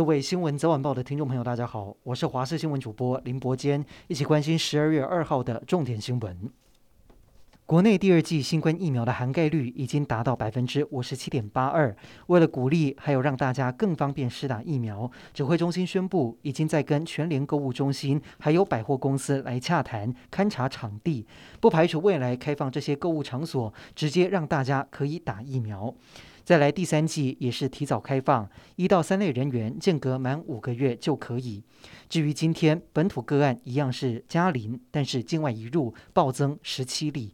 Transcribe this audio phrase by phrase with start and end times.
[0.00, 6.50] 各位新闻早晚报的听众朋友，大家好，我是华视新闻主播林伯坚，一起关心十二月二号的重点新闻。
[7.66, 11.94] 国内第二季新冠疫苗的涵盖率已经达到百分之五十七点八二。
[12.28, 21.26] 为了鼓励，还有让大家更方便施打疫苗，指挥中心宣布，已经在跟全联购物中心还有百货公司来洽谈勘察场地，
[21.60, 25.94] 不排除未来开放这些购物场所，直接让大家可以打疫苗。
[26.50, 31.62] 再来第三季也是提早开放，一到三类人员间隔满五个月就可以。
[32.08, 37.32] 至于今天本土个案一样是加零，但是境外移入暴增十七例。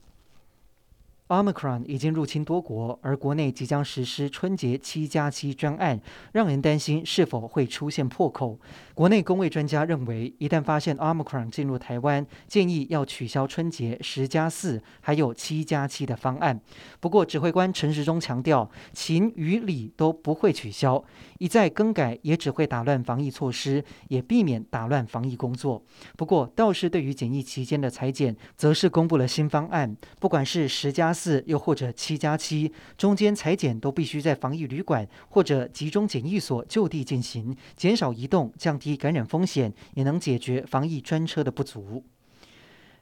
[1.28, 6.00] Omicron 已经入侵多国，而国内即将实施春节七加七专案，
[6.32, 8.60] 让人担心是否会出现破口。
[8.94, 16.60] 国内公卫专家认为，一旦发现 Omicron 进入台湾，建议要取消春节十加四还有七加七的方案。
[17.00, 21.02] 不过，指挥官陈时中强调，情与理都不会取消，
[21.38, 25.82] 一再更改也只会打乱防疫措施，也避免打乱防疫工作。
[26.16, 42.04] 不过，倒是对于检疫期间的裁剪，则是公布了新方案，不管是十加四又或者七加七，中间裁剪都必须在防疫旅馆或者集中检疫所就地进行，减少移动，降低感染风险，也能解决防疫专车的不足。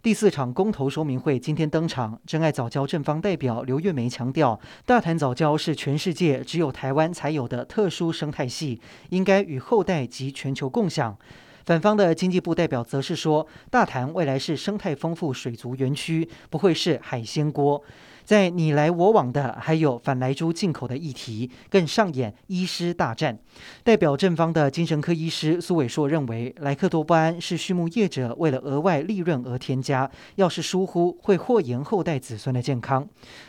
[0.01, 11.17] 第四场公投说明会今天登场，珍爱早教正方代表刘月梅强调，大潭早教是全世界只有台湾才有的特殊生态系，应该与后代及全球共享。
[11.65, 17.83] 反方的经济部代表则是说，大潭未来是生态丰富、水族园区，不会是海鲜锅。
[18.23, 23.39] 在你来我往的，还有反莱猪进口的议题，更上演医师大战。
[23.83, 33.07] 代表正方的精神科医师苏伟硕认为，莱克多巴胺是畜牧业者为了额外利润而添加，要是疏忽，会祸延后代子孙的健康。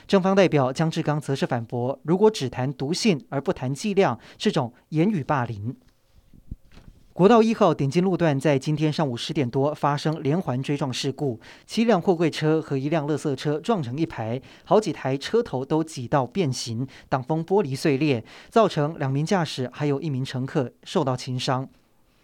[0.07, 5.75] 正方代表江志刚则是反驳，如果只谈毒性而不谈剂量，是种言语霸凌。
[7.16, 21.70] 国道一号点金路段在今天上午十点多发生连环追撞事故，七辆货柜车和一辆垃圾车撞成一排，好几台车头都挤到变形，挡风玻璃碎裂，造成两名驾驶还有一名乘客受到轻伤。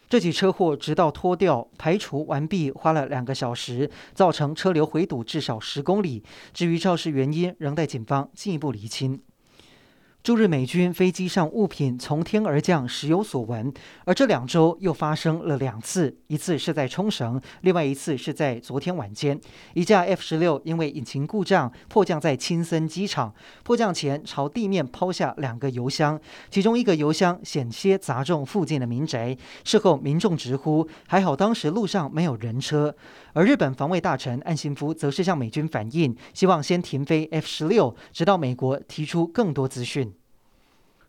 [0.10, 6.22] 这起车祸直到拖吊排除完毕花了两个小时，造成车流回堵至少十公里。
[6.54, 9.22] 至于肇事原因，仍待警方进一步厘清。
[10.24, 13.74] 驻日美军飞机上物品从天而降，时有所闻。
[14.06, 19.42] 而这两周又发生了两次，一次是在冲绳，另外一次是在昨天晚间。
[19.74, 23.34] 一架 F 十六因为引擎故障迫降在青森机场，
[23.64, 26.22] 迫降前朝地面抛下两个油箱，
[26.52, 29.36] 其中一个油箱险些砸中附近的民宅。
[29.64, 32.96] 事后民众直呼还好当时路上没有人车。
[33.34, 40.14] 而日本防卫大臣岸信夫则是向美军反映，希望先停飞 F 十六，直到美国提出更多资讯。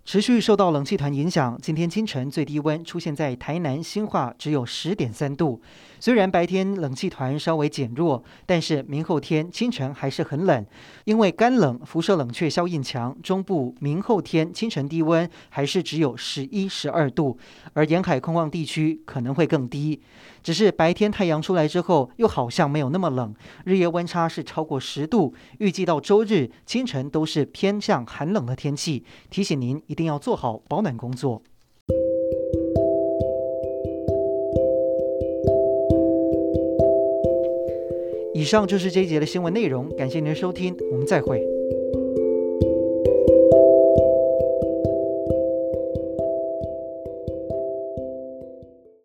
[0.05, 5.63] 持续受到冷气团影响，今天清晨最低温出现在台南新化，只有十点三度。
[6.01, 10.67] 虽然白天冷气团稍微减弱，但是明后天清晨还是很冷，
[11.05, 13.17] 因为干冷辐射冷却效应强。
[13.23, 17.39] 中部明后天清晨低温还是只有十一、十二度，
[17.75, 20.01] 而沿海空旷地区可能会更低。
[20.43, 23.33] 只是白天太阳出来之后，又好像没有那么冷，
[23.65, 25.33] 日夜温差是超过十度。
[25.59, 31.43] 预计到周日清晨都是偏向寒冷的天气，提醒您一定要做好保暖工作。
[38.33, 41.52] 以上就是这一节的新闻内容，感谢您的收听，我们再会。